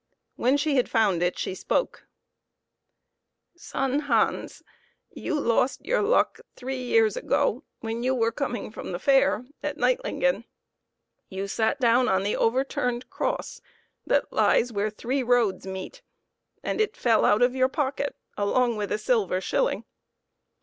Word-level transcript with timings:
When 0.35 0.57
she 0.57 0.77
had 0.77 0.89
found 0.89 1.21
it 1.21 1.37
she 1.37 1.53
spoke:" 1.53 2.07
Son 3.55 3.99
Hans, 3.99 4.63
you 5.11 5.39
lost 5.39 5.85
your 5.85 6.01
luck 6.01 6.39
three 6.55 6.81
years 6.81 7.15
ago 7.15 7.61
when 7.81 8.01
you 8.01 8.15
were 8.15 8.31
coming 8.31 8.71
from 8.71 8.93
the 8.93 8.97
fair 8.97 9.45
at 9.61 9.77
Kneitlingen. 9.77 10.45
You 11.29 11.47
sat 11.47 11.79
down 11.79 12.09
on 12.09 12.23
the 12.23 12.35
overturned 12.35 13.11
cross 13.11 13.61
that 14.03 14.33
lies 14.33 14.73
where 14.73 14.89
three 14.89 15.21
roads 15.21 15.67
meet, 15.67 16.01
and 16.63 16.81
it 16.81 16.97
fell 16.97 17.23
out 17.23 17.43
of 17.43 17.53
your 17.55 17.69
pocket 17.69 18.15
along 18.35 18.77
with 18.77 18.91
a 18.91 18.97
silver 18.97 19.39
shilling. 19.39 19.85